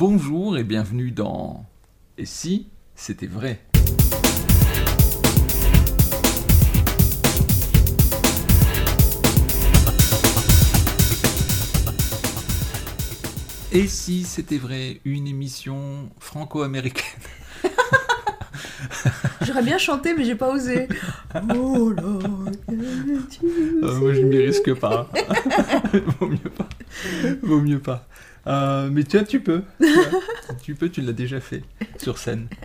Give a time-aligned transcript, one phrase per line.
[0.00, 1.66] bonjour et bienvenue dans
[2.16, 3.60] Et si c'était vrai?
[13.72, 17.04] Et si c'était vrai, une émission franco-américaine
[19.42, 20.88] J'aurais bien chanté, mais j'ai pas osé.
[21.54, 22.02] Oh là,
[22.72, 25.10] Euh, moi, je ne m'y risque pas.
[26.18, 26.68] Vaut mieux pas.
[27.42, 28.08] Vaut mieux pas.
[28.46, 29.62] Euh, mais tu tu peux.
[30.62, 31.62] Tu, peux, tu l'as déjà fait
[31.98, 32.48] sur scène.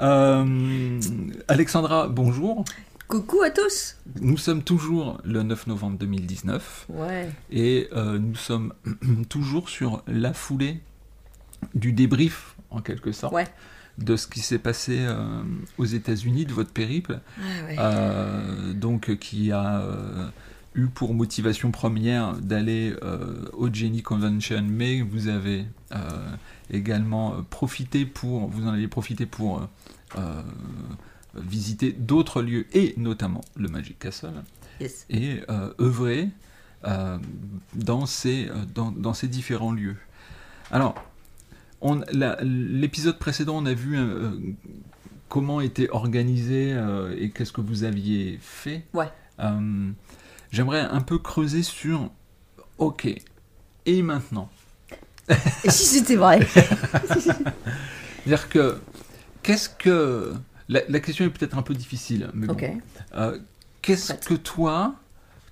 [0.00, 1.00] Euh,
[1.48, 2.64] Alexandra, bonjour.
[3.08, 3.96] Coucou à tous.
[4.20, 7.28] Nous sommes toujours le 9 novembre 2019 Ouais.
[7.50, 8.74] et euh, nous sommes
[9.28, 10.80] toujours sur la foulée
[11.74, 13.48] du débrief, en quelque sorte, Ouais.
[13.98, 15.04] de ce qui s'est passé
[15.78, 17.18] aux États-Unis, de votre périple.
[17.76, 17.88] Ah
[18.68, 18.74] ouais.
[18.74, 19.82] Donc qui a
[20.74, 25.98] eu pour motivation première d'aller euh, au Jenny Convention, mais vous avez euh,
[26.70, 29.68] également euh, profité pour, vous en avez profité pour
[30.16, 30.42] euh,
[31.34, 34.42] visiter d'autres lieux et notamment le Magic Castle
[34.80, 35.06] Yes.
[35.10, 35.40] et
[35.80, 36.28] œuvrer
[37.74, 39.96] dans, ces, dans, dans ces différents lieux.
[40.70, 40.94] Alors,
[42.42, 43.98] l'épisode précédent, on a vu
[45.28, 46.80] comment était organisé
[47.18, 48.86] et qu'est-ce que vous aviez fait.
[48.94, 49.08] Ouais.
[50.50, 52.10] J'aimerais un peu creuser sur,
[52.78, 53.08] ok,
[53.86, 54.48] et maintenant
[55.64, 56.40] Et si c'était vrai
[58.24, 58.78] C'est-à-dire que,
[59.42, 60.34] qu'est-ce que...
[60.68, 62.52] La, la question est peut-être un peu difficile, mais bon.
[62.52, 62.70] Ok.
[63.14, 63.38] Euh,
[63.80, 64.96] Qu'est-ce que toi,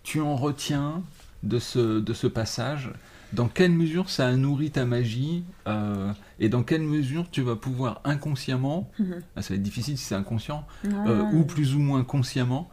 [0.03, 1.03] tu en retiens
[1.43, 2.91] de ce, de ce passage?
[3.33, 7.57] Dans quelle mesure ça a nourri ta magie euh, Et dans quelle mesure tu vas
[7.57, 9.23] pouvoir inconsciemment, Mhm.
[9.37, 12.69] ah, ça va être difficile si c'est inconscient, euh, ou plus ou moins consciemment,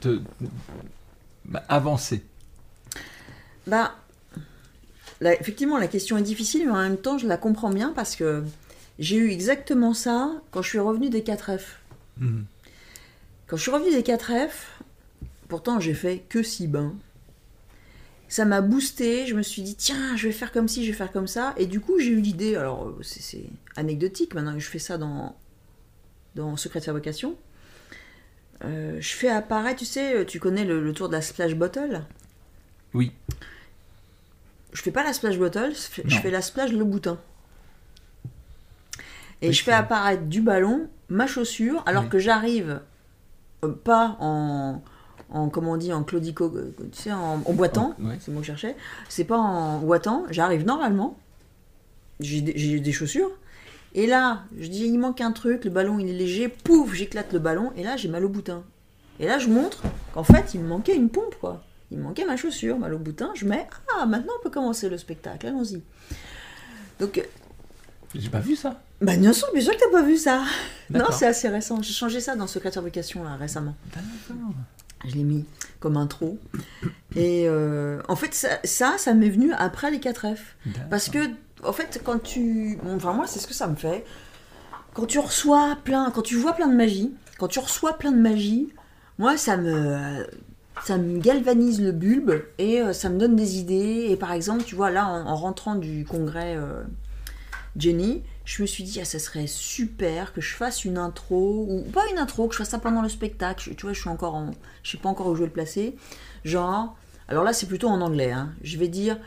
[0.00, 0.20] te,
[1.48, 2.22] bah, avancer
[3.66, 3.94] Bah,
[5.20, 8.16] là, effectivement, la question est difficile, mais en même temps, je la comprends bien parce
[8.16, 8.44] que
[8.98, 11.62] j'ai eu exactement ça quand je suis revenue des 4F.
[12.18, 12.44] Mhm.
[13.46, 14.50] Quand je suis revenue des 4F,
[15.48, 16.94] pourtant j'ai fait que 6 bains.
[18.30, 20.96] Ça m'a boosté, je me suis dit, tiens, je vais faire comme ci, je vais
[20.96, 21.54] faire comme ça.
[21.56, 23.44] Et du coup, j'ai eu l'idée, alors c'est- c'est
[23.74, 25.34] anecdotique maintenant que je fais ça dans,
[26.34, 27.36] dans Secret de Fabrication.
[28.64, 32.02] Euh, je fais apparaître, tu sais, tu connais le, le tour de la splash bottle?
[32.94, 33.12] Oui.
[34.72, 36.20] Je fais pas la splash bottle, je fais, je Non.
[36.22, 37.18] fais la splash le boutin.
[39.40, 42.08] Et Oui, je fais apparaître du ballon, ma chaussure, alors Oui.
[42.08, 42.80] que j'arrive
[43.64, 44.82] euh, pas en,
[45.30, 48.16] en, comment on dit, en claudico, euh, tu sais, en, en boitant, ouais.
[48.20, 48.76] c'est mot que je cherchais.
[49.08, 51.16] C'est pas en boitant, j'arrive normalement,
[52.18, 53.30] j'ai des, j'ai des chaussures,
[53.94, 57.32] et là, je dis, il manque un truc, le ballon il est léger, pouf, j'éclate
[57.32, 58.62] le ballon, et là j'ai mal au boutin.
[59.20, 59.82] Et là je montre
[60.14, 61.64] qu'en fait il me manquait une pompe, quoi.
[61.90, 63.66] Il me manquait ma chaussure, mal au boutin, je mets,
[63.98, 65.82] ah maintenant on peut commencer le spectacle, allons-y.
[67.00, 67.22] Donc, euh,
[68.14, 68.80] J'ai pas vu ça.
[69.00, 70.42] bah bien sûr, bien sûr que t'as pas vu ça.
[70.90, 71.80] Non, c'est assez récent.
[71.82, 73.74] J'ai changé ça dans Secret de Fabrication là récemment.
[73.94, 74.52] D'accord.
[75.06, 75.44] Je l'ai mis
[75.78, 76.38] comme intro.
[77.14, 80.38] Et euh, en fait, ça, ça, ça m'est venu après les 4F.
[80.90, 81.18] Parce que,
[81.64, 82.78] en fait, quand tu.
[82.94, 84.04] enfin, moi, c'est ce que ça me fait.
[84.94, 86.10] Quand tu reçois plein.
[86.10, 88.72] Quand tu vois plein de magie, quand tu reçois plein de magie,
[89.18, 90.26] moi, ça me.
[90.84, 94.06] Ça me galvanise le bulbe et euh, ça me donne des idées.
[94.10, 96.84] Et par exemple, tu vois, là, en, en rentrant du congrès euh,
[97.76, 101.82] Jenny, je me suis dit, ah, ça serait super que je fasse une intro, ou
[101.92, 103.74] pas une intro, que je fasse ça pendant le spectacle.
[103.74, 104.52] Tu vois, je suis encore en.
[104.84, 105.96] Je sais pas encore où je vais le placer.
[106.44, 106.96] Genre.
[107.26, 108.30] Alors là, c'est plutôt en anglais.
[108.30, 108.52] hein.
[108.62, 109.18] Je vais dire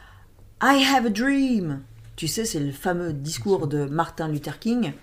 [0.64, 1.82] I have a dream.
[2.22, 4.94] Tu sais, c'est le fameux discours de Martin Luther King.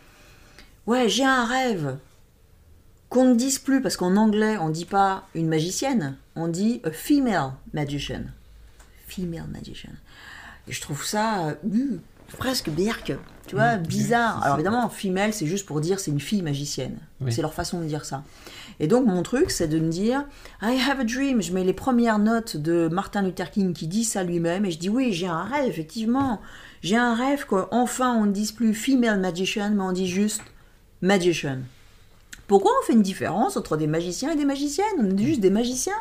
[0.87, 1.97] Ouais, j'ai un rêve.
[3.09, 6.93] Qu'on ne dise plus, parce qu'en anglais, on dit pas une magicienne, on dit a
[6.93, 8.23] female magician.
[9.09, 9.91] Female magician.
[10.69, 11.99] Et je trouve ça euh, euh,
[12.37, 13.13] presque berk,
[13.49, 14.41] tu vois, bizarre.
[14.45, 16.99] Alors évidemment, female, c'est juste pour dire c'est une fille magicienne.
[17.21, 17.33] Oui.
[17.33, 18.23] C'est leur façon de dire ça.
[18.81, 20.25] Et donc mon truc, c'est de me dire
[20.63, 21.43] I have a dream.
[21.43, 24.79] Je mets les premières notes de Martin Luther King qui dit ça lui-même et je
[24.79, 26.41] dis oui, j'ai un rêve, effectivement.
[26.83, 30.43] J'ai un rêve qu'enfin on ne dise plus female magician, mais on dit juste
[31.03, 31.59] magician.
[32.47, 34.87] Pourquoi on fait une différence entre des magiciens et des magiciennes?
[34.99, 35.93] On est juste des magiciens.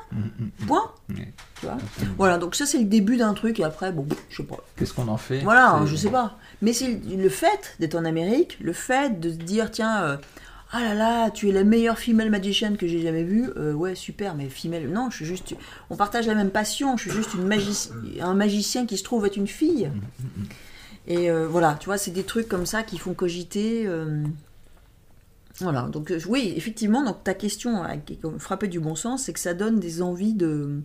[0.66, 0.92] Point.
[1.10, 1.25] Oui.
[1.60, 1.78] Tu vois?
[2.18, 4.63] Voilà, donc ça c'est le début d'un truc et après, bon, je sais pas.
[4.78, 5.40] Qu'est-ce qu'on en fait?
[5.40, 6.38] Voilà, je sais pas.
[6.62, 10.18] Mais c'est le fait d'être en Amérique, le fait de se dire, tiens, euh,
[10.72, 13.96] ah là là, tu es la meilleure female magician que j'ai jamais vue, euh, ouais,
[13.96, 15.56] super, mais female, non, je suis juste,
[15.90, 17.92] on partage la même passion, je suis juste une magici-
[18.22, 19.90] un magicien qui se trouve être une fille.
[21.08, 23.84] Et euh, voilà, tu vois, c'est des trucs comme ça qui font cogiter.
[23.88, 24.24] euh,
[25.60, 27.84] Voilà, donc oui, effectivement, donc ta question
[28.40, 30.81] frappée du bon sens, c'est que ça donne des envies de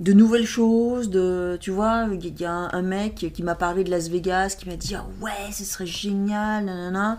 [0.00, 3.90] de nouvelles choses, de, tu vois, il y a un, mec qui m'a parlé de
[3.90, 7.18] Las Vegas, qui m'a dit ah ouais, ce serait génial, nanana.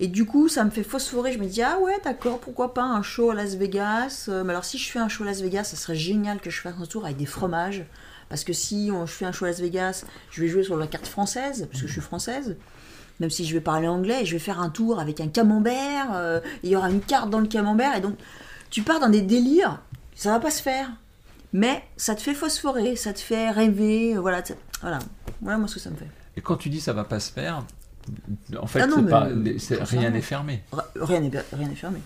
[0.00, 1.32] Et du coup, ça me fait phosphorer.
[1.32, 4.26] Je me dis, ah ouais, d'accord, pourquoi pas un show à Las Vegas.
[4.28, 6.50] Euh, mais alors, si je fais un show à Las Vegas, ça serait génial que
[6.50, 7.84] je fasse un tour avec des fromages.
[8.28, 10.86] Parce que si je fais un show à Las Vegas, je vais jouer sur la
[10.86, 12.56] carte française, parce que je suis française.
[13.20, 16.08] Même si je vais parler anglais, je vais faire un tour avec un camembert.
[16.14, 17.94] Euh, il y aura une carte dans le camembert.
[17.96, 18.16] Et donc,
[18.70, 19.80] tu pars dans des délires.
[20.16, 20.90] Ça va pas se faire.
[21.52, 24.16] Mais ça te fait phosphorer, ça te fait rêver.
[24.16, 24.42] Voilà,
[24.80, 24.98] voilà.
[25.40, 26.08] voilà moi ce que ça me fait.
[26.36, 27.64] Et quand tu dis ça va pas se faire,
[28.60, 29.26] en fait, ah
[29.84, 30.62] rien n'est fermé.
[30.94, 32.00] Rien n'est rien fermé.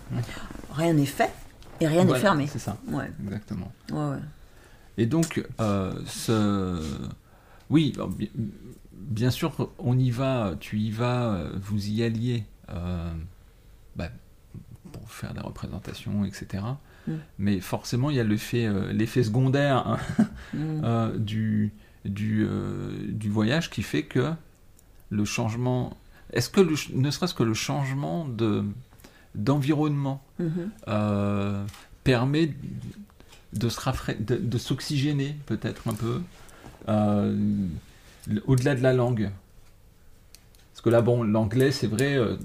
[0.72, 1.32] Rien n'est fait
[1.80, 2.46] et rien n'est fermé.
[2.46, 2.76] C'est ça.
[2.88, 3.10] Ouais.
[3.24, 3.72] Exactement.
[3.92, 4.18] Ouais.
[4.96, 6.82] Et donc, euh, ce...
[7.70, 7.96] oui,
[8.92, 13.12] bien sûr, on y va, tu y vas, vous y alliez euh,
[13.94, 14.08] bah,
[14.92, 16.64] pour faire des représentations, etc.
[17.06, 17.12] Mm.
[17.38, 19.98] Mais forcément, il y a l'effet, euh, secondaire hein,
[20.54, 21.18] mm.
[21.18, 21.72] du,
[22.04, 22.46] du,
[23.08, 24.32] du voyage qui fait que
[25.10, 25.96] le changement.
[26.32, 26.60] Est-ce que
[26.94, 28.64] ne serait-ce que le changement de
[29.34, 30.70] d'environnement mhm.
[30.88, 31.64] euh,
[32.02, 32.54] permet
[33.52, 36.22] de, se de, s'oxygéner peut-être un peu
[36.88, 37.36] euh,
[38.46, 39.30] au-delà de la langue?
[40.72, 42.36] Parce que là bon l'anglais c'est vrai euh,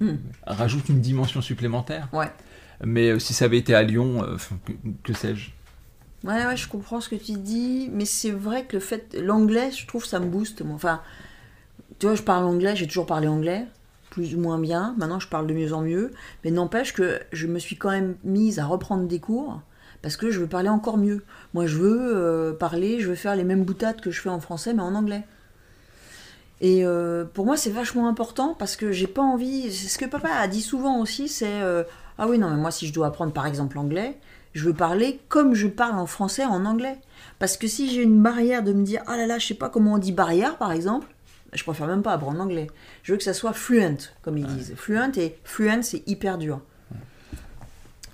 [0.00, 0.16] hmm.
[0.46, 2.30] rajoute une dimension supplémentaire ouais.
[2.84, 4.26] mais si ça avait été à Lyon
[4.66, 4.72] que,
[5.02, 5.50] que sais-je?
[6.22, 9.70] Ouais ouais je comprends ce que tu dis mais c'est vrai que le fait l'anglais
[9.72, 11.00] je trouve ça me booste enfin
[11.98, 13.66] tu vois, je parle anglais, j'ai toujours parlé anglais,
[14.10, 14.94] plus ou moins bien.
[14.98, 16.12] Maintenant, je parle de mieux en mieux.
[16.44, 19.60] Mais n'empêche que je me suis quand même mise à reprendre des cours
[20.02, 21.24] parce que je veux parler encore mieux.
[21.54, 24.40] Moi, je veux euh, parler, je veux faire les mêmes boutades que je fais en
[24.40, 25.24] français, mais en anglais.
[26.60, 29.72] Et euh, pour moi, c'est vachement important parce que j'ai pas envie.
[29.72, 31.82] C'est ce que papa a dit souvent aussi c'est euh,
[32.18, 34.18] Ah oui, non, mais moi, si je dois apprendre par exemple l'anglais,
[34.54, 36.98] je veux parler comme je parle en français en anglais.
[37.38, 39.68] Parce que si j'ai une barrière de me dire Ah là là, je sais pas
[39.68, 41.08] comment on dit barrière par exemple,
[41.56, 42.68] je préfère même pas apprendre l'anglais.
[43.02, 44.74] Je veux que ça soit fluent, comme ils disent.
[44.76, 46.60] Fluent et fluent, c'est hyper dur.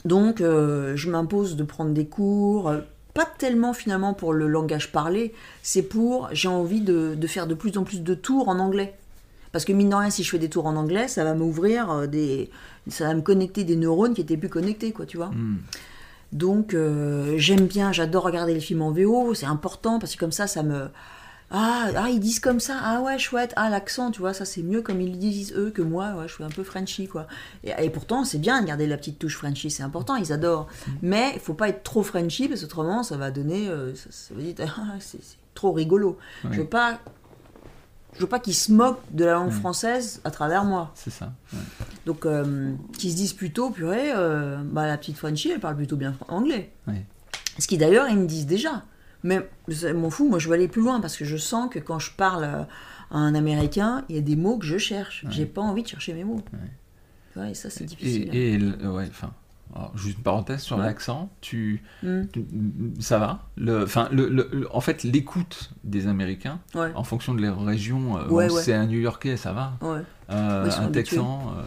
[0.04, 2.80] Donc, euh, je m'impose de prendre des cours, euh,
[3.14, 7.76] pas tellement finalement pour le langage parlé, c'est pour, j'ai envie de, faire de plus
[7.78, 8.94] en plus de tours en anglais.
[9.52, 11.90] Parce que mine de rien, si je fais des tours en anglais, ça va m'ouvrir
[11.90, 12.50] euh, des.
[12.88, 15.28] Ça va me connecter des neurones qui étaient plus connectés, quoi, tu vois.
[15.28, 15.58] Hmm.
[16.32, 16.74] Donc,
[17.36, 20.62] j'aime bien, j'adore regarder les films en VO, c'est important parce que comme ça, ça
[20.62, 20.88] me
[21.54, 24.62] ah, ah, ils disent comme ça, ah ouais, chouette, ah l'accent, tu vois, ça c'est
[24.62, 27.26] mieux comme ils disent eux que moi, ouais, je suis un peu Frenchy, quoi.
[27.62, 30.66] Et, pourtant, c'est bien de garder la petite touche Frenchy, c'est important, ils adorent.
[31.02, 34.42] Mais il faut pas être trop Frenchy, parce qu'autrement, ça va donner, euh, ça, va
[34.42, 35.20] dire, ah, c'est
[35.54, 36.18] trop rigolo.
[36.50, 36.98] Je veux pas.
[38.14, 40.92] Je veux pas qu'ils se moquent de la langue française à travers moi.
[40.94, 41.32] C'est ça.
[42.04, 45.96] Donc, euh, qu'ils se disent plutôt, purée, euh, bah, la petite Frenchy, elle parle plutôt
[45.96, 46.72] bien anglais.
[47.58, 48.82] Ce qui d'ailleurs, ils me disent déjà.
[49.24, 49.48] Mais
[49.94, 52.12] m'en fous, moi je veux aller plus loin parce que je sens que quand je
[52.12, 52.68] parle à
[53.10, 55.24] un Américain, il y a des mots que je cherche.
[55.30, 56.42] J'ai pas envie de chercher mes mots.
[57.36, 57.50] Ouais.
[57.50, 58.34] et ça c'est difficile.
[58.34, 59.32] Et, ouais, enfin.
[59.94, 62.22] juste une parenthèse sur l'accent, tu, hmm.
[63.00, 63.48] ça va?
[63.56, 68.74] Le, enfin, le, en fait, l'écoute des Américains, en fonction de les régions, euh, c'est
[68.74, 69.78] un New-Yorkais, ça va.
[70.30, 71.54] Euh, un Texan.
[71.56, 71.62] Euh.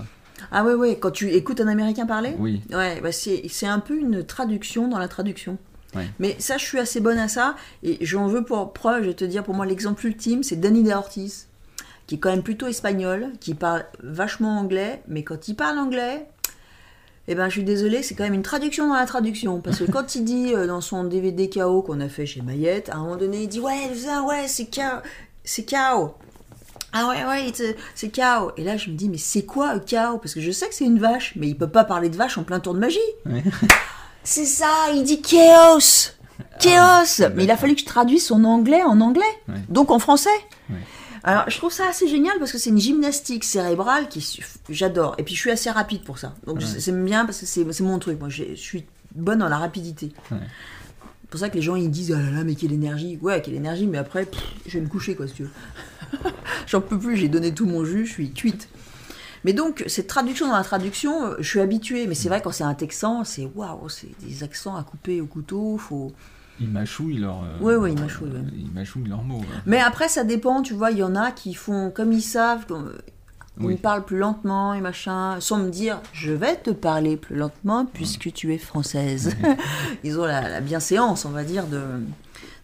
[0.52, 0.98] Ah ouais, ouais.
[1.00, 2.62] Quand tu écoutes un Américain parler, oui.
[2.72, 5.58] Ouais, bah c'est un peu une traduction dans la traduction.
[6.20, 7.56] Mais ça, je suis assez bonne à ça.
[7.84, 10.84] Et j'en veux pour preuve, je vais te dire, pour moi, l'exemple ultime, c'est Danny
[10.84, 11.48] De Ortiz,
[12.08, 16.28] qui est quand même plutôt espagnol, qui parle vachement anglais, mais quand il parle anglais,
[17.28, 19.60] eh ben, je suis désolée, c'est quand même une traduction dans la traduction.
[19.60, 22.90] Parce que quand il dit euh, dans son DVD KO qu'on a fait chez Mayette,
[22.90, 23.90] à un moment donné, il dit Ouais,
[24.28, 25.02] ouais, c'est KO.
[25.44, 26.14] C'est KO.
[26.94, 27.52] Ah ouais, ouais,
[27.96, 28.52] c'est KO.
[28.58, 30.76] Et là, je me dis Mais c'est quoi un KO Parce que je sais que
[30.76, 33.00] c'est une vache, mais il peut pas parler de vache en plein tour de magie.
[34.26, 36.12] C'est ça, il dit chaos.
[36.60, 37.22] Chaos.
[37.22, 39.24] Ah, mais il a fallu que je traduise son anglais en anglais,
[39.70, 40.30] donc en français.
[41.24, 44.40] Alors, je trouve ça assez génial parce que c'est une gymnastique cérébrale qui
[44.70, 45.16] j'adore.
[45.18, 46.36] Et puis, je suis assez rapide pour ça.
[46.46, 48.20] Donc, c'est bien parce que c'est mon truc.
[48.20, 50.12] Moi, je suis bonne dans la rapidité.
[50.30, 53.18] C'est pour ça que les gens ils disent oh là là mais quelle énergie.
[53.22, 54.28] Ouais, quelle énergie, mais après,
[54.68, 55.52] je vais me coucher quoi si tu veux.
[56.68, 58.70] J'en peux plus, j'ai donné tout mon jus, je suis cuite.
[59.46, 62.08] Mais donc, cette traduction dans la traduction, euh, je suis habituée.
[62.08, 65.28] Mais c'est vrai, quand c'est un texan, c'est waouh, c'est des accents à couper au
[65.28, 65.78] couteau.
[65.78, 66.12] Faut...
[66.60, 67.44] Ils mâchouillent leurs.
[67.62, 68.32] Oui, oui, ils mâchouillent.
[68.58, 69.44] Ils mâchouillent leurs mots.
[69.68, 70.90] Mais après, ça dépend, tu vois.
[70.90, 72.66] Il y en a qui font comme ils savent.
[73.62, 77.86] Ils parlent plus lentement et machin, sans me dire je vais te parler plus lentement
[77.86, 79.36] puisque tu es française.
[80.04, 81.82] ils ont la, bienséance, on va dire, de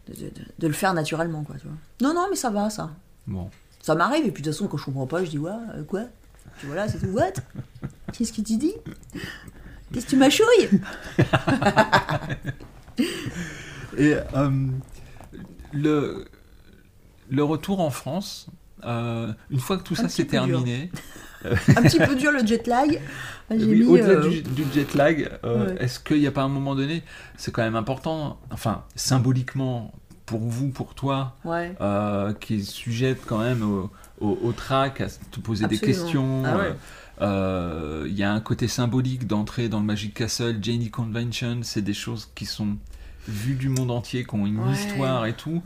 [0.10, 1.44] de, le faire naturellement.
[1.44, 1.78] Quoi, tu vois.
[2.02, 2.90] Non, non, mais ça va, ça.
[3.28, 3.50] Bon.
[3.82, 5.84] Ça m'arrive, et puis de toute façon, quand je comprends pas, je dis ouais, euh,
[6.60, 7.08] quoi voilà, c'est tout.
[7.08, 7.34] What
[8.14, 8.74] Qu'est-ce que tu dis?
[9.94, 10.70] Qu'est-ce que tu m'achouilles
[13.98, 14.16] Et
[15.74, 16.26] le,
[17.30, 18.48] le retour en France,
[18.84, 20.92] une fois que tout ça s'est terminé.
[21.46, 23.02] un petit peu dur le jet lag.
[23.50, 24.44] Au-delà du,
[24.74, 25.30] jet lag,
[25.80, 27.04] est-ce qu'il n'y a pas un moment donné,
[27.38, 29.94] c'est quand même important, enfin symboliquement
[30.26, 31.36] pour vous, pour toi,
[32.40, 33.90] qui est sujette quand même au,
[34.22, 36.44] au, track, à te poser des questions.
[36.46, 36.76] Ah
[37.22, 41.84] euh, il y a un côté symbolique d'entrer dans le Magic Castle, Janie Convention, c'est
[41.84, 42.78] des choses qui sont
[43.28, 45.62] vues du monde entier, qui ont une histoire et tout.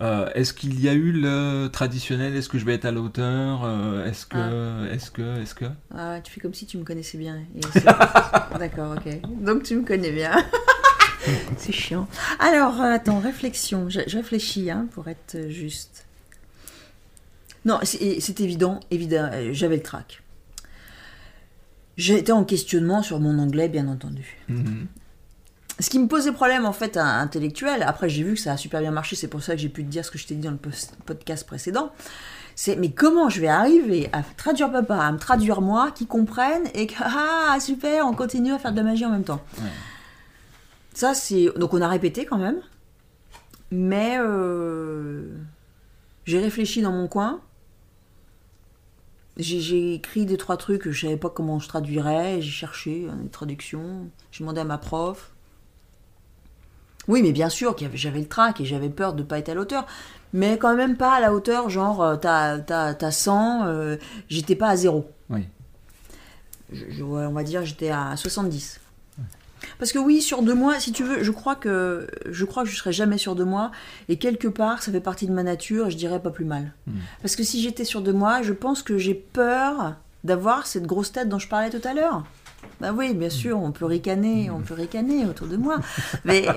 [0.00, 2.34] Euh, est-ce qu'il y a eu le traditionnel?
[2.36, 3.62] Est-ce que je vais être à l'auteur?
[3.64, 4.92] Euh, Est-ce que, ah.
[4.92, 5.66] est-ce que, est-ce que?
[5.94, 7.40] Ah, tu fais comme si tu me connaissais bien.
[8.58, 9.20] D'accord, ok.
[9.40, 10.32] Donc tu me connais bien.
[11.56, 12.06] C'est chiant.
[12.38, 13.88] Alors, attends, réflexion.
[13.88, 16.03] Je, réfléchis hein, pour être juste.
[17.64, 19.30] Non, c'est évident, évident.
[19.52, 20.22] J'avais le trac.
[21.96, 24.36] J'étais en questionnement sur mon anglais, bien entendu.
[24.48, 24.86] Mhm.
[25.80, 28.80] Ce qui me posait problème, en fait, intellectuel, après j'ai vu que ça a super
[28.80, 30.42] bien marché, c'est pour ça que j'ai pu te dire ce que je t'ai dit
[30.42, 30.58] dans le
[31.04, 31.90] podcast précédent,
[32.54, 36.68] c'est mais comment je vais arriver à traduire papa, à me traduire moi, qui comprennent,
[36.74, 39.42] et que, ah, super, on continue à faire de la magie en même temps.
[40.92, 41.46] Ça, c'est...
[41.56, 42.60] Donc on a répété quand même,
[43.72, 45.28] mais euh,
[46.24, 47.40] j'ai réfléchi dans mon coin,
[49.36, 54.08] j'ai écrit des trois trucs, je savais pas comment je traduirais, j'ai cherché une traduction,
[54.30, 55.32] j'ai demandé à ma prof.
[57.08, 59.48] Oui, mais bien sûr que j'avais le trac et j'avais peur de ne pas être
[59.48, 59.86] à la hauteur,
[60.32, 63.96] mais quand même pas à la hauteur, genre euh, t'as as, 100, euh,
[64.28, 65.10] j'étais pas à zéro.
[65.28, 65.46] Oui.
[67.02, 68.80] on va dire j'étais à 70.
[69.78, 72.68] Parce que oui, sur deux mois, si tu veux, je crois que je crois que
[72.68, 73.70] je serai jamais sur deux mois.
[74.08, 75.90] Et quelque part, ça fait partie de ma nature.
[75.90, 76.72] Je dirais pas plus mal.
[76.86, 76.98] Hmm.
[77.22, 81.12] Parce que si j'étais sur deux mois, je pense que j'ai peur d'avoir cette grosse
[81.12, 82.24] tête dont je parlais tout à l'heure.
[82.80, 83.30] Bah oui, bien hmm.
[83.30, 85.78] sûr, on peut ricaner, on peut ricaner autour de moi.
[86.24, 86.46] Mais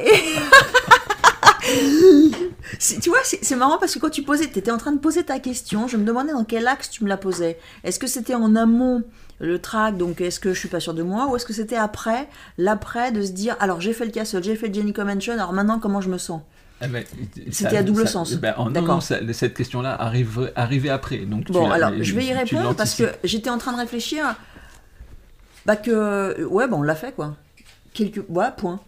[3.02, 5.24] tu vois, c'est marrant parce que quand tu posais, tu étais en train de poser
[5.24, 7.60] ta question, je me demandais dans quel axe tu me la posais.
[7.84, 9.04] Est-ce que c'était en amont
[9.40, 11.76] le track, donc est-ce que je suis pas sûr de moi, ou est-ce que c'était
[11.76, 12.28] après,
[12.58, 15.54] l'après, de se dire, alors j'ai fait le castle, j'ai fait le Jenny Convention, alors
[15.54, 16.42] maintenant comment je me sens
[16.82, 17.04] eh ben,
[17.52, 18.34] C'était à double sens.
[18.36, 21.20] Ben, non, cette question-là arrive, arrivait après.
[21.20, 24.36] Donc bon, alors je vais y répondre parce que j'étais en train de réfléchir.
[25.66, 27.36] Bah que ouais, bon, on l'a fait quoi.
[27.94, 28.80] Quelques, ouais, point.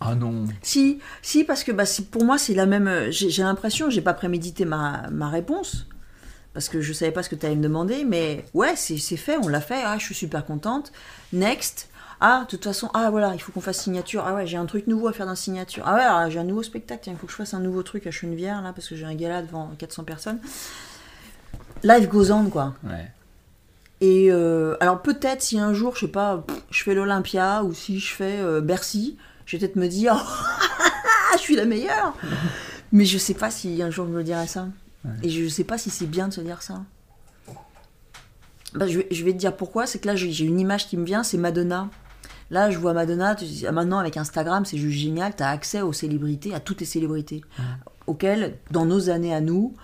[0.00, 0.44] Ah non.
[0.62, 3.10] Si, si, parce que bah, pour moi, c'est la même.
[3.10, 5.86] J'ai l'impression, j'ai pas prémédité ma, ma, réponse,
[6.56, 9.36] parce que je savais pas ce que tu allais me demander, mais ouais, c'est fait,
[9.36, 10.90] on l'a fait, ah, je suis super contente.
[11.34, 11.90] Next.
[12.18, 14.24] Ah, de toute façon, ah voilà, il faut qu'on fasse signature.
[14.26, 15.84] Ah ouais, j'ai un truc nouveau à faire dans signature.
[15.86, 18.10] Ah ouais, j'ai un nouveau spectacle, il faut que je fasse un nouveau truc à
[18.10, 20.38] Chenevière, là, parce que j'ai un gala devant 400 personnes.
[21.82, 22.72] Life goes on, quoi.
[22.84, 23.10] Ouais.
[24.00, 28.00] Et euh, alors peut-être si un jour, je sais pas, je fais l'Olympia ou si
[28.00, 30.14] je fais euh, Bercy, je vais peut-être me dire
[31.34, 32.16] je suis la meilleure.
[32.92, 34.68] Mais je sais pas si un jour je me dirai ça.
[35.22, 36.82] Et je sais pas si c'est bien de se dire ça.
[38.74, 39.86] Bah, je, vais, te dire pourquoi.
[39.86, 41.88] C'est que là, j'ai une image qui me vient, c'est Madonna.
[42.50, 43.36] Là, je vois Madonna.
[43.72, 45.34] maintenant, avec Instagram, c'est juste génial.
[45.34, 47.42] Tu as accès aux célébrités, à toutes les célébrités,
[48.06, 49.74] auxquelles, dans nos années à nous,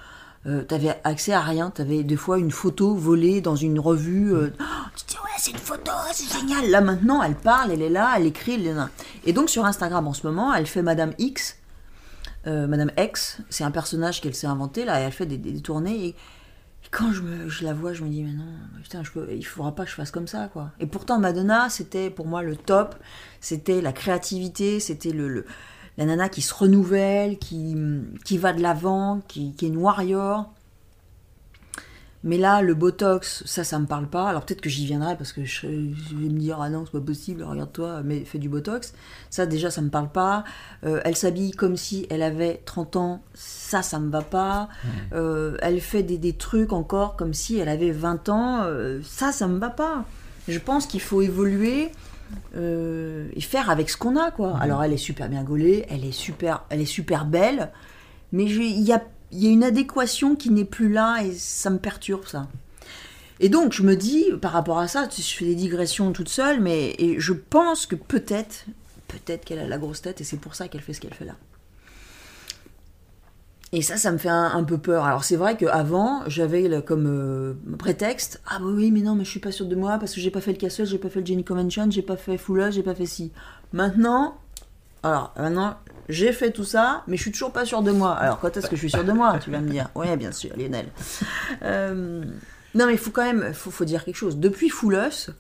[0.47, 1.73] euh, tu avais accès à rien.
[1.75, 4.35] Tu avais des fois une photo volée dans une revue.
[4.35, 4.65] Euh, oh,
[4.97, 6.69] tu te dis, ouais, c'est une photo, c'est génial.
[6.69, 8.55] Là, maintenant, elle parle, elle est là, elle écrit.
[8.55, 8.91] Elle est là.
[9.25, 11.57] Et donc, sur Instagram, en ce moment, elle fait Madame X.
[12.47, 16.07] Euh, Madame X, c'est un personnage qu'elle s'est inventé, là, et elle fait des, tournées.
[16.07, 16.17] Et,
[16.91, 18.45] quand je, me, je, la vois, je me dis, mais non,
[18.83, 20.73] putain, je il faudra pas que je fasse comme ça, quoi.
[20.81, 22.97] Et pourtant, Madonna, c'était pour moi le top.
[23.41, 25.47] C'était la créativité, c'était le
[25.99, 27.77] la nana qui se renouvelle, qui,
[28.25, 29.85] qui va de l'avant, qui, qui est une.
[32.25, 34.29] Mais là, le botox, ça, ça me parle pas.
[34.29, 37.05] Alors peut-être que j'y viendrai parce que je, vais me dire ah non, c'est pas
[37.05, 37.43] possible.
[37.43, 38.95] Regarde-toi, mais fais du botox.
[39.31, 40.45] Ça déjà, ça me parle pas.
[40.85, 43.23] Euh, elle s'habille comme si elle avait 30 ans.
[43.35, 44.69] Ça, ça me va pas.
[45.13, 48.63] Euh, elle fait des, des, trucs encore comme si elle avait 20 ans.
[48.63, 50.05] Euh, ça, ça me va pas.
[50.49, 51.91] Je pense qu'il faut évoluer
[52.57, 54.55] euh, et faire avec ce qu'on a, quoi.
[54.55, 54.63] Mhm.
[54.63, 57.71] Alors, elle est super bien gaulée, elle est super, elle est super belle,
[58.33, 61.79] mais il y a, y a une adéquation qui n'est plus là et ça me
[61.79, 62.49] perturbe, ça.
[63.41, 66.61] Et donc, je me dis, par rapport à ça, je fais des digressions toute seule,
[66.61, 68.67] mais et je pense que peut-être,
[69.09, 71.25] peut-être qu'elle a la grosse tête et c'est pour ça qu'elle fait ce qu'elle fait
[71.25, 71.35] là.
[73.75, 75.05] Et ça, ça me fait un, peu peur.
[75.07, 79.31] Alors c'est vrai qu'avant, j'avais comme euh, prétexte Ah bah oui, mais non, mais je
[79.31, 81.21] suis pas sûre de moi parce que j'ai pas fait le Castle, j'ai pas fait
[81.21, 83.33] le Jenny Convention, j'ai pas fait Fuller, j'ai pas fait ci.
[83.73, 84.37] Maintenant,
[85.03, 85.77] alors maintenant,
[86.09, 88.13] j'ai fait tout ça, mais je suis toujours pas sûre de moi.
[88.13, 89.89] Alors quand est-ce que je suis sûre de moi Tu vas me dire.
[89.95, 90.87] Oui, bien sûr, Lionel.
[91.63, 92.25] Euh,
[92.75, 94.39] non, mais il faut quand même faut, faut dire quelque chose.
[94.39, 95.31] Depuis Fullus,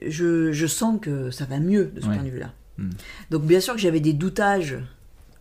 [0.00, 2.50] je, je, sens que ça va mieux de ce point de vue-là.
[2.78, 2.90] Hmm.
[3.30, 4.78] Donc bien sûr que j'avais des doutages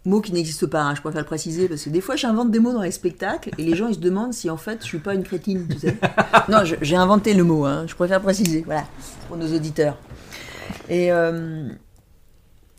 [0.03, 2.57] Mot qui n'existe pas, hein, je préfère le préciser, parce que des fois j'invente des
[2.57, 4.97] mots dans les spectacles et les gens ils se demandent si en fait je suis
[4.97, 5.95] pas une crétine, tu sais.
[6.49, 8.87] non, j'ai inventé le mot, hein, je préfère préciser, voilà,
[9.27, 9.99] pour nos auditeurs.
[10.89, 11.11] Et.
[11.11, 11.69] euh,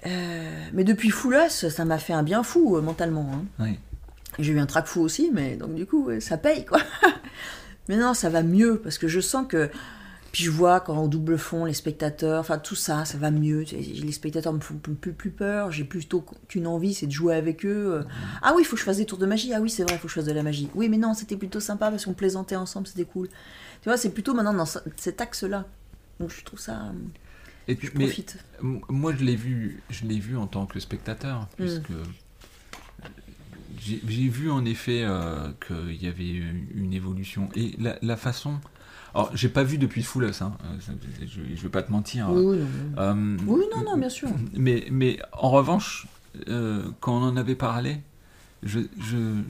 [0.07, 3.31] euh, mais depuis Foulos, ça m'a fait un bien fou euh, mentalement.
[3.35, 3.45] hein.
[3.59, 3.79] Oui.
[4.39, 6.79] J'ai eu un trac fou aussi, mais donc du coup, ça paye quoi.
[7.89, 9.71] mais non, ça va mieux parce que je sens que.
[10.33, 13.67] Puis je vois quand on double fond, les spectateurs, enfin tout ça, ça va mieux.
[13.71, 15.71] Les spectateurs me font plus, plus peur.
[15.71, 17.97] J'ai plutôt qu'une envie, c'est de jouer avec eux.
[18.01, 18.03] Euh,
[18.41, 19.53] Ah oui, il faut que je fasse des tours de magie.
[19.53, 20.71] Ah oui, c'est vrai, il faut que je fasse de la magie.
[20.75, 23.29] Oui, mais non, c'était plutôt sympa parce qu'on plaisantait ensemble, c'était cool.
[23.83, 25.67] Tu vois, c'est plutôt maintenant dans ce- cet axe-là.
[26.19, 26.81] Donc je trouve ça.
[27.69, 28.39] Et Je tu- mais profite.
[28.63, 31.93] m- moi, je l'ai vu, je l'ai vu en tant que spectateur, puisque
[33.81, 38.61] j'ai j'ai vu en effet euh, qu'il y avait une, évolution et la, la façon.
[39.15, 40.77] Alors, j'ai pas vu depuis Foulos, hein, euh,
[41.21, 42.31] je, je, je vais pas te mentir.
[42.31, 43.03] Oui, oui, non.
[43.03, 44.29] Euh, Oui, non, non, bien sûr.
[44.55, 46.07] Mais, mais en revanche,
[46.49, 48.01] euh, quand on en avait parlé,
[48.63, 49.41] je, je...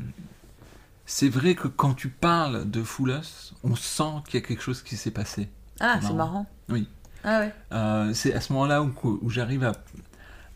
[1.06, 4.82] c'est vrai que quand tu parles de Foulos, on sent qu'il y a quelque chose
[4.82, 5.48] qui s'est passé.
[5.80, 6.46] Ah, C'est c'est marrant.
[6.68, 6.88] Oui.
[7.24, 7.52] Ah ouais.
[7.72, 9.72] Euh, c'est à ce moment-là où, où j'arrive à,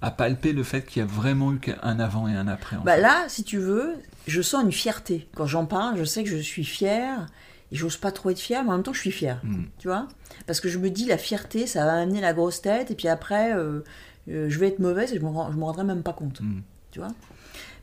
[0.03, 2.77] à palper le fait qu'il y a vraiment eu un avant et un après.
[2.77, 3.01] en Bah fait.
[3.03, 3.95] là, si tu veux,
[4.27, 5.29] je sens une fierté.
[5.37, 7.27] Quand j'en parle, je sais que je suis fière.
[7.73, 9.41] Et j'ose pas trop être fière, mais en même temps, je suis fière.
[9.43, 9.65] Mm.
[9.79, 10.07] Tu vois
[10.47, 12.93] Parce que je me dis, la fierté, ça va amener la grosse tête.
[12.93, 13.81] Et puis après, euh,
[14.29, 16.41] euh, je vais être mauvaise et je me, rends- je me rendrai même pas compte.
[16.41, 16.61] Mm.
[16.93, 17.09] Tu vois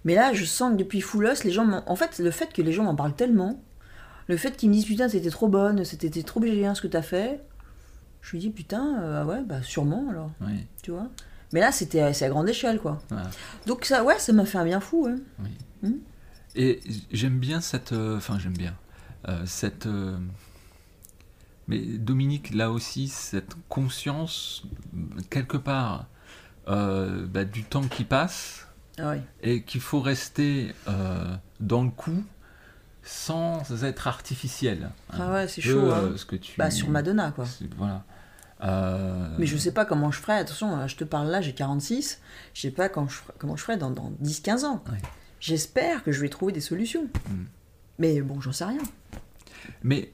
[0.06, 2.62] Mais là, je sens que depuis Foulos, les gens m'en- En fait, le fait que
[2.62, 3.62] les gens m'en parlent tellement,
[4.28, 6.88] le fait qu'ils me disent, putain, c'était trop bonne, c'était c'était trop bien ce que
[6.88, 7.42] t'as fait,
[8.24, 10.32] je me dis, putain, euh, ah ouais, bah sûrement alors.
[10.42, 11.10] Oui, Tu vois?
[11.52, 13.00] Mais là, c'était c'est à grande échelle, quoi.
[13.10, 13.30] voilà.
[13.68, 15.90] Donc ça, ouais, ça m'a fait un bien fou, ouais.
[16.56, 16.80] Et
[17.12, 17.92] j'aime bien cette.
[17.94, 18.76] euh, Enfin, j'aime bien.
[19.28, 19.86] euh, cette.
[19.88, 20.18] euh,
[21.68, 24.64] mais Dominique, là aussi, cette conscience,
[25.30, 26.08] quelque part,
[26.68, 32.24] euh, bah, du temps qui passe Ah et qu'il faut rester euh, dans le coup
[33.04, 34.90] sans être artificiel.
[35.10, 36.02] Ah ouais, c'est chaud, hein.
[36.04, 36.54] euh, ce que tu...
[36.58, 37.46] Bah, sur Madonna, quoi.
[37.78, 38.04] Voilà.
[38.64, 40.34] Euh, Mais je sais pas comment je ferai.
[40.38, 42.20] Attention, euh, je te parle là, j'ai 46.
[42.54, 44.84] Je sais pas quand je comment je ferai dans, dans 10-15 ans.
[44.92, 44.98] Ouais.
[45.40, 47.04] J'espère que je vais trouver des solutions.
[47.30, 47.44] Mm.
[48.00, 48.82] Mais bon, j'en sais rien.
[49.84, 50.12] Mais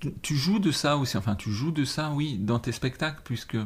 [0.00, 3.20] tu, tu joues de ça aussi, enfin tu joues de ça, oui, dans tes spectacles,
[3.24, 3.56] puisque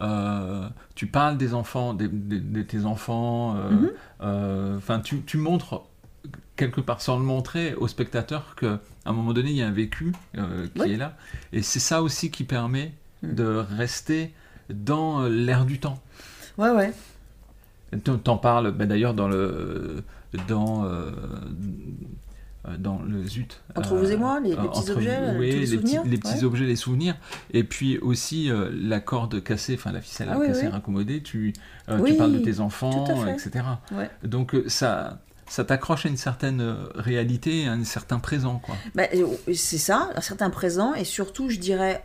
[0.00, 3.90] euh, tu parles des enfants, des- des- de tes enfants, euh, Mhm.
[4.22, 5.82] euh, enfin tu, tu montres
[6.56, 8.54] quelque part sans le montrer au spectateur
[9.04, 10.92] qu'à un moment donné il y a un vécu euh, qui Oui.
[10.92, 11.16] est là,
[11.52, 13.34] et c'est ça aussi qui permet Mhm.
[13.34, 13.44] de
[13.76, 14.32] rester
[14.70, 16.00] dans euh, l'air du temps.
[16.58, 16.92] Ouais, ouais.
[18.04, 20.02] T'en t'en parles bah, d'ailleurs dans le
[20.48, 21.10] dans euh,
[22.78, 23.60] dans le zut.
[23.74, 26.18] Entre vous et moi, les- les petits entre objets, oui, les les, souvenirs, petits, les
[26.18, 26.44] petits ouais.
[26.44, 27.16] objets, les souvenirs,
[27.52, 30.72] et puis aussi euh, la corde cassée, enfin la ficelle Ah cassée, oui.
[30.72, 31.22] raccommodée.
[31.22, 31.52] Tu
[31.88, 33.64] euh, Oui, tu parles de tes enfants, à etc.
[33.90, 34.08] Ouais.
[34.22, 35.20] Donc ça
[35.52, 38.74] ça t'accroche à une certaine euh, réalité, à un certain présent, quoi.
[38.94, 42.02] Bah, euh, c'est ça, un certain présent, et surtout, je dirais,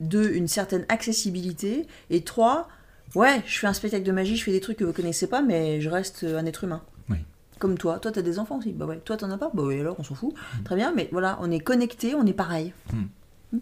[0.00, 2.68] deux, une certaine accessibilité, et trois,
[3.14, 5.40] ouais, je fais un spectacle de magie, je fais des trucs que vous connaissez pas,
[5.40, 6.82] mais je reste un être humain.
[7.08, 7.16] Oui.
[7.58, 7.98] Comme toi.
[7.98, 8.72] Toi, t'as des enfants aussi.
[8.72, 8.98] Bah ouais.
[8.98, 10.34] Toi, t'en as pas Bah oui, alors, on s'en fout.
[10.62, 12.74] Très bien, mais voilà, on est connectés, on est pareil.
[12.92, 13.56] Mm.
[13.56, 13.60] Mm.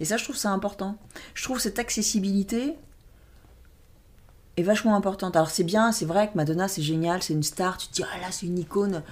[0.00, 0.98] Et ça, je trouve ça important.
[1.32, 2.74] Je trouve cette accessibilité
[4.60, 5.36] est vachement importante.
[5.36, 8.02] Alors, c'est bien, c'est vrai que Madonna, c'est génial, c'est une star, tu te dis,
[8.02, 9.02] ah là, c'est une icône.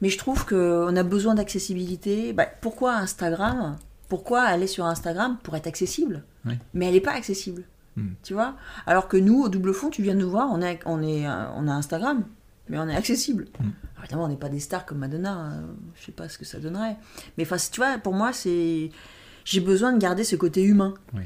[0.00, 2.32] Mais je trouve qu'on a besoin d'accessibilité.
[2.32, 3.76] Bah, pourquoi Instagram
[4.08, 6.24] Pourquoi aller sur Instagram pour être accessible?
[6.44, 6.58] Oui.
[6.74, 7.64] Mais elle n'est pas accessible.
[7.96, 8.10] Hmm.
[8.22, 8.54] Tu vois?
[8.86, 11.26] Alors que nous, au double fond, tu viens de nous voir, on, est, on, est,
[11.26, 12.24] euh, on a Instagram,
[12.68, 13.46] mais on est accessible.
[13.60, 13.70] Hmm.
[13.94, 15.32] Alors, évidemment, on n'est pas des stars comme Madonna.
[15.32, 15.62] hein,
[15.94, 16.96] je sais pas ce que ça donnerait.
[17.38, 18.90] Mais enfin, tu vois, pour moi, c'est.
[19.44, 20.94] J'ai besoin de garder ce côté humain.
[21.12, 21.24] Oui.